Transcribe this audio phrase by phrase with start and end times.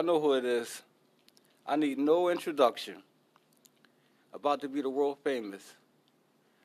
[0.00, 0.80] Y'all know who it is.
[1.66, 3.02] I need no introduction.
[4.32, 5.74] About to be the world famous.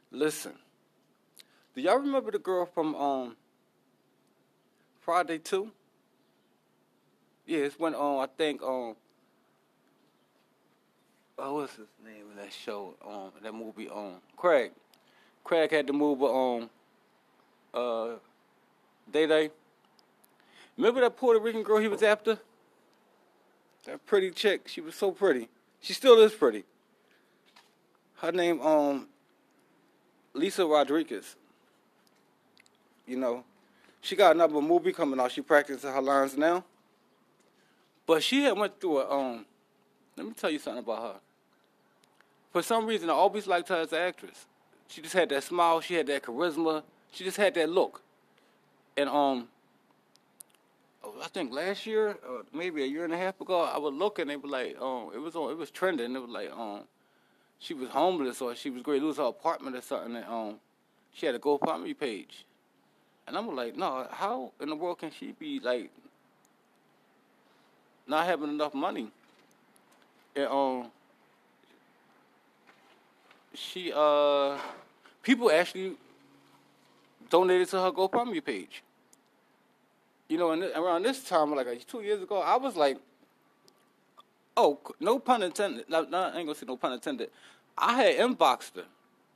[0.09, 0.53] Listen.
[1.75, 3.35] Do y'all remember the girl from um
[5.01, 5.69] Friday 2?
[7.45, 8.95] Yeah, it's when um I think um
[11.37, 12.95] oh what's his name of that show?
[13.05, 14.71] Um that movie um Craig.
[15.43, 16.69] Craig had the movie um
[17.73, 18.15] uh
[19.11, 19.49] Day Day.
[20.77, 22.39] Remember that Puerto Rican girl he was after?
[23.85, 24.67] That pretty chick.
[24.67, 25.47] She was so pretty.
[25.79, 26.63] She still is pretty.
[28.15, 29.07] Her name, um,
[30.33, 31.35] Lisa Rodriguez.
[33.05, 33.43] You know,
[34.01, 35.31] she got another movie coming out.
[35.31, 36.63] She practicing her lines now.
[38.07, 39.45] But she had went through a, um,
[40.17, 41.19] let me tell you something about her.
[42.51, 44.45] For some reason, I always liked her as an actress.
[44.87, 45.81] She just had that smile.
[45.81, 46.83] She had that charisma.
[47.11, 48.01] She just had that look.
[48.97, 49.47] And, um,
[51.21, 54.27] I think last year, or maybe a year and a half ago, I was looking.
[54.27, 56.15] They were like, um, it was on, it was trending.
[56.15, 56.81] It was like, um,
[57.59, 60.15] she was homeless or she was going to lose her apartment or something.
[60.15, 60.55] And um,
[61.13, 62.45] she had a GoFundMe page,
[63.27, 65.89] and I'm like, no, how in the world can she be like
[68.07, 69.09] not having enough money?
[70.35, 70.87] And um,
[73.53, 74.57] she uh,
[75.23, 75.95] people actually
[77.29, 78.83] donated to her GoFundMe page
[80.27, 82.97] you know, around this time, like two years ago, I was like,
[84.57, 85.85] oh, no pun intended.
[85.89, 87.29] No, no, I ain't gonna say no pun intended.
[87.77, 88.85] I had inboxed her.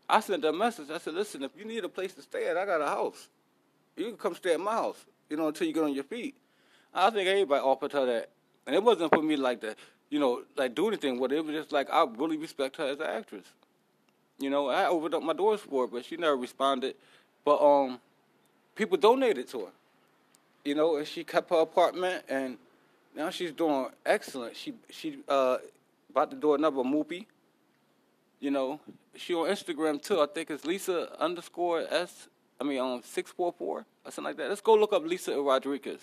[0.08, 0.90] I sent her a message.
[0.90, 3.28] I said, listen, if you need a place to stay at, I got a house.
[3.96, 6.36] You can come stay at my house, you know, until you get on your feet.
[6.94, 8.30] I think everybody offered her that.
[8.66, 9.76] And it wasn't for me like to,
[10.10, 11.38] you know, like do anything with it.
[11.38, 13.46] It was just like I really respect her as an actress.
[14.40, 16.96] You know, I opened up my doors for her, but she never responded.
[17.44, 18.00] But um,
[18.76, 19.72] people donated to her
[20.64, 22.58] you know, and she kept her apartment, and
[23.16, 24.56] now she's doing excellent.
[24.56, 25.58] She she uh
[26.10, 27.28] about to do another movie.
[28.40, 28.80] You know,
[29.16, 30.22] she on Instagram too.
[30.22, 32.28] I think it's Lisa underscore S.
[32.60, 34.50] I mean, um, six four four or something like that.
[34.50, 36.02] Let's go look up Lisa Rodriguez,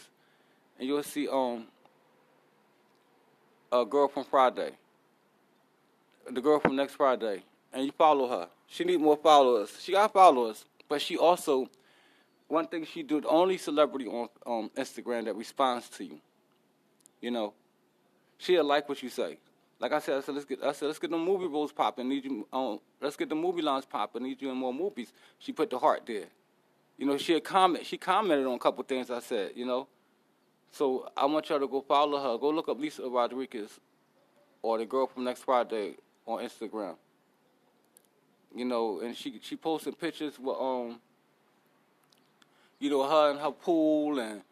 [0.78, 1.66] and you'll see um
[3.72, 4.72] a girl from Friday.
[6.31, 8.49] The girl from next Friday, and you follow her.
[8.66, 9.71] She need more followers.
[9.81, 11.69] She got followers, but she also
[12.49, 16.21] one thing she do, the only celebrity on on Instagram that responds to you.
[17.21, 17.55] You know,
[18.39, 19.39] she'll like what you say.
[19.79, 22.09] Like I said, I said let's get I said let's get the movie roles popping.
[22.09, 24.23] Need you um let's get the movie lines popping.
[24.23, 25.12] Need you in more movies.
[25.39, 26.27] She put the heart there.
[26.97, 29.53] You know, she comment she commented on a couple things I said.
[29.55, 29.89] You know,
[30.71, 32.39] so I want y'all to go follow her.
[32.39, 33.81] Go look up Lisa Rodriguez
[34.63, 35.97] or the girl from Next Friday
[36.27, 36.97] on Instagram.
[38.55, 41.01] You know, and she she posted pictures with um
[42.79, 44.43] you know, her and her pool and,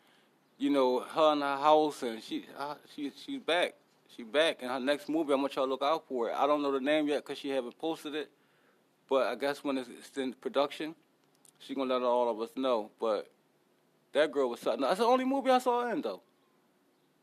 [0.59, 3.75] you know, her and her house and she uh, she she's back.
[4.17, 5.33] She back in her next movie.
[5.33, 6.35] I want y'all to look out for it.
[6.37, 8.31] I don't know the name yet because she haven't posted it,
[9.09, 10.95] but I guess when it's, in production,
[11.59, 12.91] she gonna let all of us know.
[13.01, 13.29] But
[14.13, 14.83] that girl was something.
[14.83, 16.23] That's the only movie I saw in though.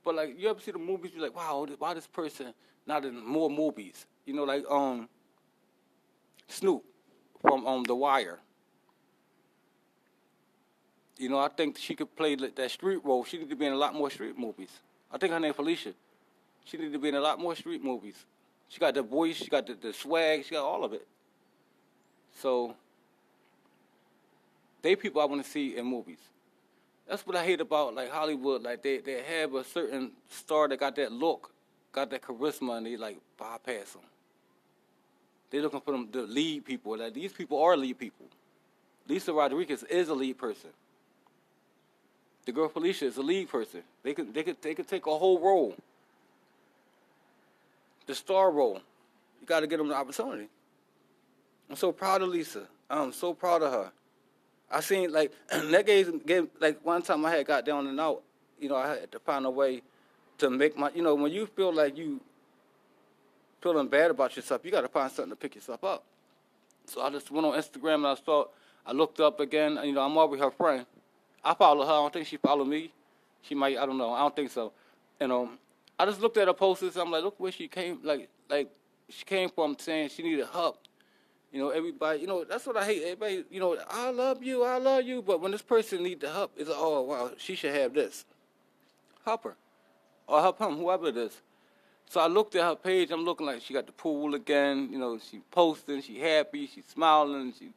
[0.04, 1.12] But like, you ever see the movies?
[1.14, 2.54] You're like, wow, why this person
[2.86, 4.06] not in more movies?
[4.26, 5.08] You know, like um,
[6.47, 6.84] Snoop
[7.42, 8.40] from um The Wire.
[11.22, 13.23] You know, I think she could play that street role.
[13.23, 14.72] She need to be in a lot more street movies.
[15.12, 15.94] I think her name Felicia.
[16.66, 18.16] She need to be in a lot more street movies.
[18.70, 21.06] She got the voice, she got the, the swag, she got all of it.
[22.40, 22.73] So,
[24.82, 26.18] they people I want to see in movies.
[27.08, 28.64] That's what I hate about like Hollywood.
[28.64, 31.52] Like they, they have a certain star that got that look,
[31.91, 34.02] got that charisma, and they like bypass them.
[35.52, 36.97] They're looking for them the lead people.
[36.97, 38.26] Like these people are lead people.
[39.08, 40.72] Lisa Rodriguez is a lead person.
[42.46, 43.84] The girl Felicia is a lead person.
[44.03, 45.76] They could they could they could take a whole role.
[48.08, 48.82] The star role.
[49.40, 50.47] You got to get them the opportunity.
[51.70, 52.67] I'm so proud of Lisa.
[52.90, 53.91] I'm so proud of her.
[54.70, 58.22] I seen like that gave, gave like one time I had got down and out.
[58.59, 59.82] You know, I had to find a way
[60.37, 62.20] to make my, you know, when you feel like you
[63.61, 66.03] feeling bad about yourself, you got to find something to pick yourself up.
[66.85, 68.46] So I just went on Instagram and I saw,
[68.85, 69.79] I looked up again.
[69.84, 70.85] You know, I'm already her friend.
[71.43, 71.91] I follow her.
[71.91, 72.91] I don't think she follow me.
[73.41, 73.78] She might.
[73.78, 74.14] I don't know.
[74.14, 74.72] I don't think so.
[75.20, 75.58] And um,
[75.97, 76.84] I just looked at her posts.
[76.84, 77.99] and I'm like, look where she came.
[78.03, 78.70] Like, like
[79.09, 80.79] she came from saying she needed help.
[81.52, 82.20] You know, everybody.
[82.22, 83.03] You know, that's what I hate.
[83.03, 83.43] Everybody.
[83.49, 84.64] You know, I love you.
[84.64, 85.22] I love you.
[85.22, 88.26] But when this person need the help, it's like, oh wow, she should have this.
[89.26, 89.55] Help her,
[90.28, 91.41] or help him, whoever it is.
[92.09, 93.11] So I looked at her page.
[93.11, 94.90] I'm looking like she got the pool again.
[94.91, 96.02] You know, she posting.
[96.02, 96.67] She happy.
[96.67, 97.53] She smiling.
[97.58, 97.70] She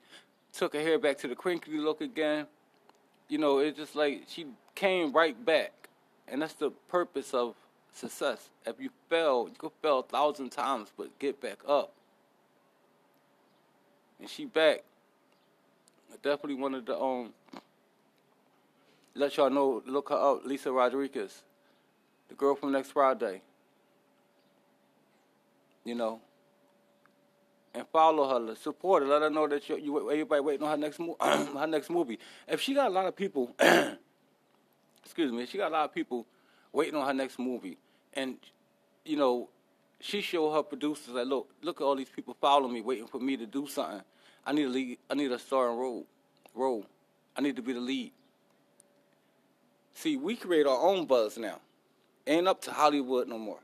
[0.52, 2.46] took her hair back to the crinkly look again.
[3.29, 5.88] You know, it's just like she came right back,
[6.29, 7.55] and that's the purpose of
[7.93, 8.50] success.
[8.67, 11.93] If you fail, you could fail a thousand times, but get back up.
[14.21, 14.82] And she back.
[16.12, 17.32] I definitely wanted to um
[19.15, 19.82] let y'all know.
[19.87, 21.43] Look her up, Lisa Rodriguez,
[22.29, 23.41] the girl from next Friday
[25.85, 26.20] you know,
[27.75, 30.76] and follow her, support her, let her know that you, you everybody waiting on her
[30.76, 32.19] next mo- her next movie.
[32.47, 33.55] If she got a lot of people,
[35.05, 36.26] excuse me, she got a lot of people
[36.73, 37.79] waiting on her next movie,
[38.15, 38.37] and
[39.05, 39.49] you know,
[40.00, 43.19] she showed her producers like, look, look at all these people following me, waiting for
[43.19, 44.03] me to do something.
[44.47, 46.06] I need a lead, I need a starring role,
[46.55, 46.87] role.
[47.37, 48.12] I need to be the lead.
[49.94, 51.61] See, we create our own buzz now.
[52.27, 53.61] Ain't up to Hollywood no more.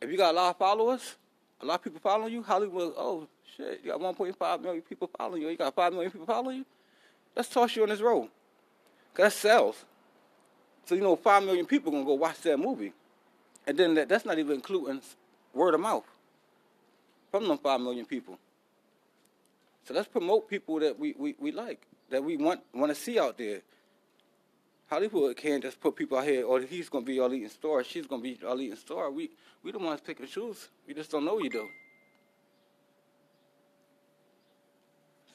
[0.00, 1.16] If you got a lot of followers,
[1.60, 2.42] a lot of people following you.
[2.42, 3.26] Hollywood, oh
[3.56, 5.48] shit, you got 1.5 million people following you.
[5.48, 6.64] You got 5 million people following you.
[7.34, 8.28] Let's toss you on this road.
[9.14, 9.84] Cause that sells.
[10.86, 12.92] So you know, 5 million people gonna go watch that movie,
[13.66, 15.00] and then that, that's not even including
[15.52, 16.04] word of mouth
[17.30, 18.38] from them 5 million people.
[19.84, 23.18] So let's promote people that we, we, we like, that we want want to see
[23.18, 23.60] out there.
[24.88, 28.06] Hollywood can't just put people out here, or he's gonna be our leading star, she's
[28.06, 29.10] gonna be our leading star.
[29.10, 29.30] We
[29.62, 30.68] we the ones picking shoes.
[30.86, 31.68] We just don't know you though.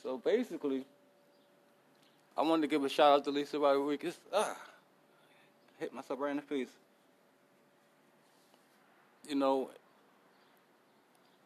[0.02, 0.86] So basically,
[2.36, 4.18] I wanted to give a shout out to Lisa Rodriguez.
[4.34, 4.58] Ah,
[5.80, 6.72] hit myself right in the face.
[9.30, 9.70] You know,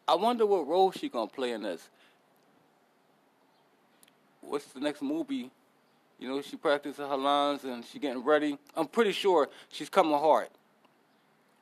[0.08, 1.88] I wonder what role she gonna play in this.
[4.40, 5.50] What's the next movie
[6.18, 8.58] you know, she practicing her lines and she getting ready.
[8.76, 10.48] I'm pretty sure she's coming hard.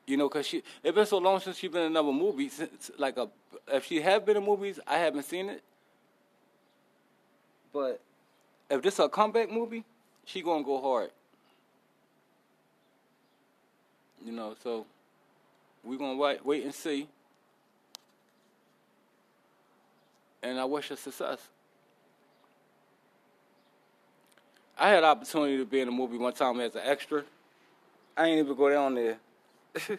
[0.06, 2.48] You know, cause she it's been so long since she's been in another movie.
[2.48, 3.28] Since, like a,
[3.68, 5.62] if she have been in movies, I haven't seen it.
[7.72, 8.00] But
[8.70, 9.84] if this a comeback movie,
[10.24, 11.10] she gonna go hard.
[14.24, 14.86] You know, so
[15.84, 17.08] we gonna wait, wait and see.
[20.42, 21.40] And I wish her success.
[24.78, 27.25] I had opportunity to be in a movie one time as an extra.
[28.17, 29.17] I ain't even go down there.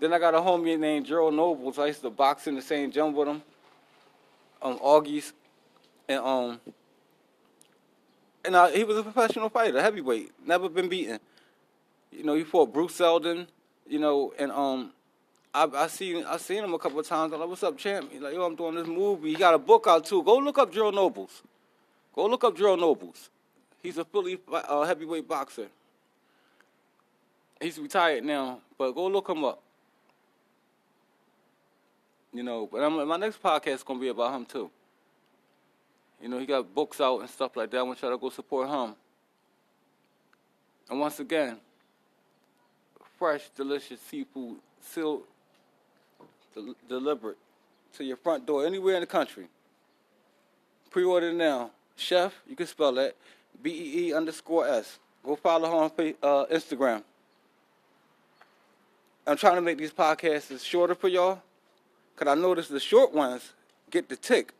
[0.00, 1.78] then I got a homie named Gerald Nobles.
[1.78, 3.42] I used to box in the same gym with him.
[4.62, 5.34] Um, Augie's,
[6.08, 6.60] and um,
[8.44, 11.20] and uh, he was a professional fighter, heavyweight, never been beaten.
[12.10, 13.46] You know, he fought Bruce Seldon.
[13.86, 14.92] You know, and um,
[15.52, 17.34] I I seen I seen him a couple of times.
[17.34, 19.58] I'm like, "What's up, champ?" He's like, "Yo, I'm doing this movie." He got a
[19.58, 20.22] book out too.
[20.22, 21.42] Go look up Gerald Nobles.
[22.14, 23.28] Go look up Gerald Nobles.
[23.84, 25.66] He's a fully uh, heavyweight boxer.
[27.60, 29.62] He's retired now, but go look him up.
[32.32, 34.70] You know, but I'm, my next podcast is gonna be about him too.
[36.22, 37.76] You know, he got books out and stuff like that.
[37.76, 38.96] I want y'all to go support him.
[40.88, 41.58] And once again,
[43.18, 45.24] fresh, delicious seafood, sealed,
[46.54, 47.36] del- delivered
[47.98, 49.46] to your front door anywhere in the country.
[50.90, 51.70] Pre-order now.
[51.96, 53.14] Chef, you can spell that.
[53.62, 54.98] B E E underscore S.
[55.24, 57.02] Go follow her on uh, Instagram.
[59.26, 61.40] I'm trying to make these podcasts shorter for y'all,
[62.16, 63.52] cause I notice the short ones
[63.90, 64.52] get the tick,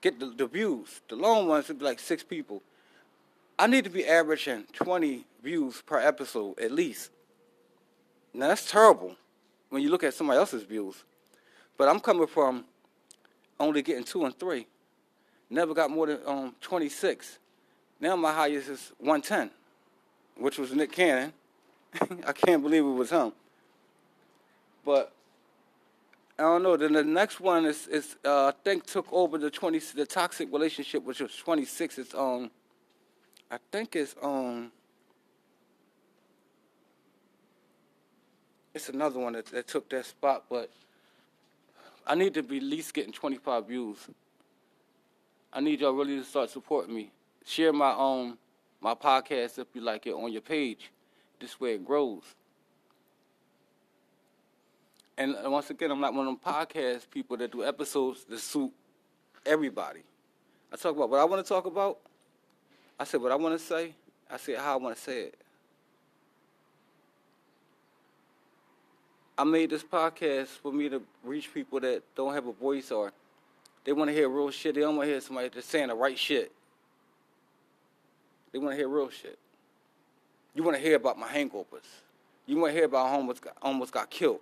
[0.00, 1.00] get the, the views.
[1.08, 2.62] The long ones would be like six people.
[3.58, 7.10] I need to be averaging 20 views per episode at least.
[8.32, 9.16] Now that's terrible
[9.70, 11.02] when you look at somebody else's views,
[11.76, 12.64] but I'm coming from
[13.58, 14.66] only getting two and three.
[15.50, 17.38] Never got more than um, 26.
[18.04, 19.50] Now my highest is 110,
[20.36, 21.32] which was Nick Cannon.
[22.26, 23.32] I can't believe it was him.
[24.84, 25.10] But
[26.38, 26.76] I don't know.
[26.76, 30.52] Then the next one is is uh, I think took over the 20 the toxic
[30.52, 31.96] relationship, which was 26.
[31.96, 32.50] It's um
[33.50, 34.70] I think it's um
[38.74, 40.68] it's another one that, that took that spot, but
[42.06, 43.96] I need to be at least getting 25 views.
[45.50, 47.10] I need y'all really to start supporting me
[47.44, 48.38] share my um
[48.80, 50.90] my podcast if you like it on your page.
[51.40, 52.22] This way it grows.
[55.16, 58.40] And uh, once again, I'm not one of them podcast people that do episodes that
[58.40, 58.72] suit
[59.46, 60.00] everybody.
[60.72, 61.98] I talk about what I want to talk about.
[62.98, 63.94] I said what I want to say.
[64.30, 65.34] I said how I want to say it.
[69.36, 73.12] I made this podcast for me to reach people that don't have a voice or
[73.84, 74.74] they want to hear real shit.
[74.74, 76.52] They don't want to hear somebody just saying the right shit.
[78.54, 79.36] They want to hear real shit.
[80.54, 81.88] You want to hear about my hangovers.
[82.46, 84.38] You want to hear about how I almost got, almost got killed.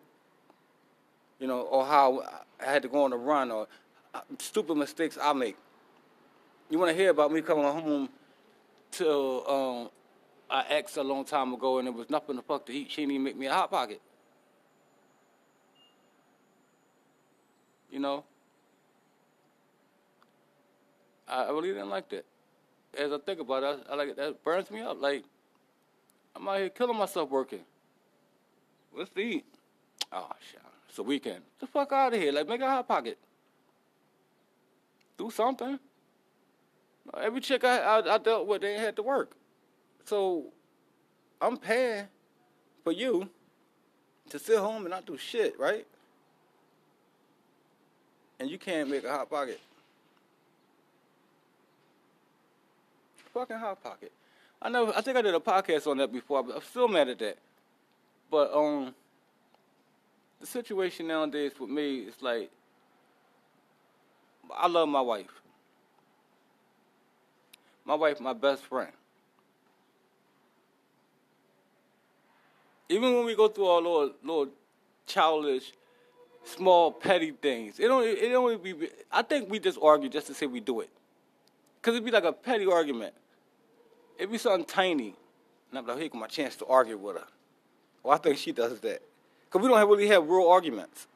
[1.41, 2.23] You know, or how
[2.61, 3.67] I had to go on a run or
[4.13, 5.57] uh, stupid mistakes I make.
[6.69, 8.11] You want to hear about me coming home
[8.93, 9.91] to um,
[10.51, 12.91] an ex a long time ago and there was nothing to fuck to eat.
[12.91, 14.03] She didn't even make me a hot pocket.
[17.91, 18.25] You know?
[21.27, 22.27] I I really didn't like that.
[22.99, 24.17] As I think about it, I, I like.
[24.17, 25.01] That burns me up.
[25.01, 25.25] Like,
[26.37, 27.61] I'm out here killing myself working.
[28.97, 29.47] To eat?
[30.13, 30.61] Oh, shit.
[30.89, 31.37] It's a weekend.
[31.37, 32.33] Get the fuck out of here.
[32.33, 33.19] Like, make a hot pocket.
[35.17, 35.79] Do something.
[37.19, 39.35] Every chick I, I, I dealt with, they had to work.
[40.05, 40.53] So,
[41.41, 42.07] I'm paying
[42.85, 43.29] for you
[44.29, 45.87] to sit home and not do shit, right?
[48.39, 49.61] And you can't make a hot pocket.
[53.35, 54.13] Fucking hot pocket.
[54.61, 54.93] I know.
[54.95, 56.43] I think I did a podcast on that before.
[56.43, 57.39] But I'm still mad at that.
[58.31, 58.95] But um,
[60.41, 62.51] the situation nowadays with me is like,
[64.55, 65.41] I love my wife.
[67.85, 68.93] My wife, my best friend.
[72.89, 74.53] Even when we go through all little, little
[75.07, 75.73] childish,
[76.45, 78.89] small, petty things, it don't, it don't be.
[79.11, 80.91] I think we just argue just to say we do it,
[81.83, 83.15] cause it'd be like a petty argument.
[84.17, 85.15] It'd be something tiny,
[85.71, 87.27] and I'm like, here, my chance to argue with her.
[88.03, 89.03] Well, I think she does that,
[89.51, 91.07] cause we don't have, really have real arguments.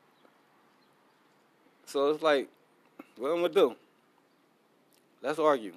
[1.87, 2.49] So it's like,
[3.17, 3.77] what am I'm gonna do?
[5.23, 5.73] Let's argue.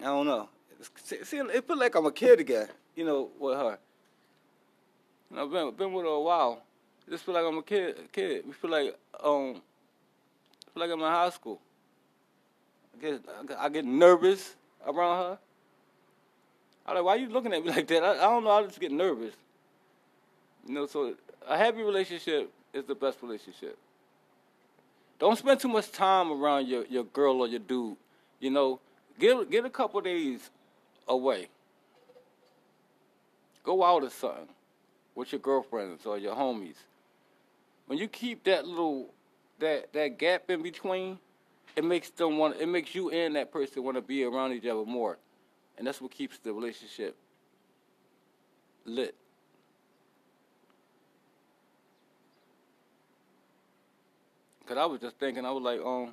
[0.00, 0.48] I don't know.
[1.04, 3.78] See, it feel like I'm a kid again, you know, with her.
[5.30, 6.62] Know, I've been, been with her a while.
[7.06, 7.96] It just feel like I'm a kid.
[8.12, 8.44] Kid.
[8.46, 9.54] We feel like um,
[10.74, 11.60] feel like I'm in high school.
[12.96, 14.54] I get I get nervous
[14.86, 15.38] around her.
[16.86, 18.02] I'm like, why are you looking at me like that?
[18.02, 18.50] I, I don't know.
[18.50, 19.34] I just get nervous.
[20.66, 21.14] You know, so
[21.46, 23.78] a happy relationship is the best relationship.
[25.18, 27.96] Don't spend too much time around your, your girl or your dude.
[28.40, 28.80] You know,
[29.18, 30.50] get get a couple days
[31.08, 31.48] away.
[33.64, 34.48] Go out or something
[35.14, 36.76] with your girlfriends or your homies.
[37.86, 39.12] When you keep that little
[39.58, 41.18] that that gap in between,
[41.76, 44.66] it makes them want it makes you and that person want to be around each
[44.66, 45.18] other more.
[45.78, 47.16] And that's what keeps the relationship
[48.86, 49.14] lit.
[54.66, 56.12] Cause I was just thinking, I was like, um,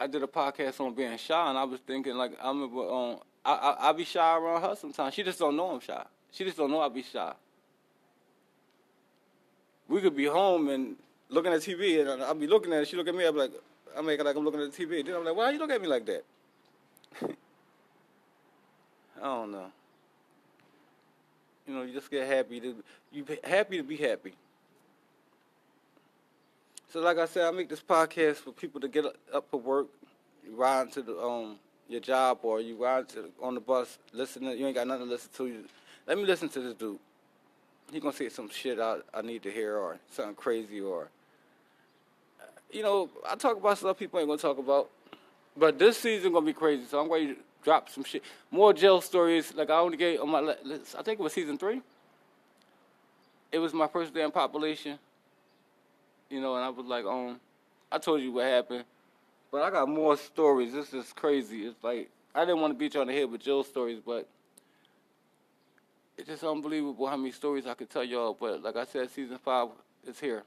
[0.00, 3.18] I did a podcast on being shy, and I was thinking, like, I remember, um,
[3.44, 5.14] I, I I be shy around her sometimes.
[5.14, 6.04] She just don't know I'm shy.
[6.32, 7.32] She just don't know I be shy.
[9.86, 10.96] We could be home and
[11.28, 12.88] looking at TV, and I'll be looking at it.
[12.88, 13.26] She look at me.
[13.26, 13.52] I'm like,
[13.96, 15.04] I make it like I'm looking at the TV.
[15.04, 16.24] Then I'm like, why you look at me like that?
[17.22, 17.28] I
[19.22, 19.66] don't know.
[21.66, 22.74] You know, you just get happy to
[23.12, 24.34] you happy to be happy.
[26.90, 29.04] So, like I said, I make this podcast for people to get
[29.34, 29.88] up for work,
[30.50, 31.58] ride to the um
[31.88, 34.58] your job, or you ride to on the bus, listening.
[34.58, 35.46] You ain't got nothing to listen to.
[35.46, 35.64] You
[36.06, 36.98] let me listen to this dude.
[37.92, 41.10] He gonna say some shit I I need to hear, or something crazy, or
[42.70, 44.88] you know, I talk about stuff people ain't gonna talk about.
[45.56, 48.22] But this season gonna be crazy, so I'm going to drop some shit.
[48.50, 49.54] More jail stories.
[49.54, 50.94] Like I only gave on my, list.
[50.98, 51.80] I think it was season three.
[53.50, 54.98] It was my first day in population.
[56.30, 57.40] You know, and I was like, um,
[57.90, 58.84] I told you what happened,
[59.50, 60.74] but I got more stories.
[60.74, 61.66] This is crazy.
[61.66, 64.28] It's like I didn't want to beat you on the head with jail stories, but
[66.16, 68.36] it's just unbelievable how many stories I could tell y'all.
[68.38, 69.68] But like I said, season five
[70.06, 70.42] is here,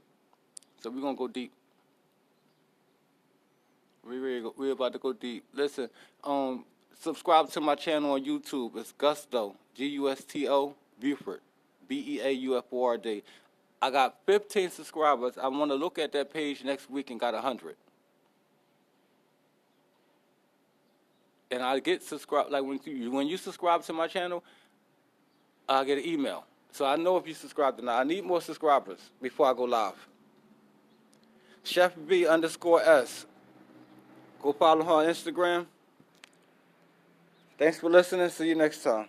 [0.82, 1.52] so we're gonna go deep.
[4.08, 5.46] We we we're about to go deep.
[5.54, 5.90] Listen,
[6.24, 6.66] um,
[7.00, 8.76] subscribe to my channel on YouTube.
[8.78, 11.42] It's Gusto, G U S T O Beauford,
[11.88, 13.24] B E A U F O R D.
[13.82, 15.38] I got 15 subscribers.
[15.42, 17.76] I want to look at that page next week and got 100.
[21.50, 24.44] And I get subscribed like when you when you subscribe to my channel,
[25.68, 26.46] I get an email.
[26.72, 28.00] So I know if you subscribe or not.
[28.00, 30.08] I need more subscribers before I go live.
[31.64, 33.26] Chef B underscore S.
[34.42, 35.68] Go follow her on Instagram.
[37.60, 38.28] Thanks for listening.
[38.30, 39.08] See you next time.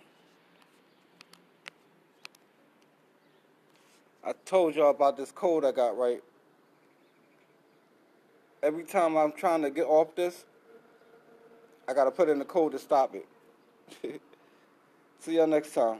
[4.23, 6.21] I told y'all about this code I got right.
[8.61, 10.45] Every time I'm trying to get off this,
[11.87, 13.27] I gotta put in the code to stop it.
[15.19, 15.99] See y'all next time.